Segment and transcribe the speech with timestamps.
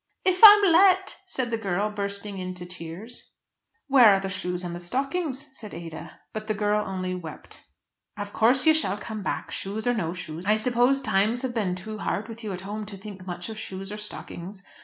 [0.25, 3.33] "If I'm let," said the girl, bursting into tears.
[3.85, 6.21] "Where are the shoes and stockings?" said Ada.
[6.33, 7.63] But the girl only wept.
[8.17, 10.43] "Of course you shall come back, shoes or no shoes.
[10.47, 13.59] I suppose times have been too hard with you at home to think much of
[13.59, 14.63] shoes or stockings.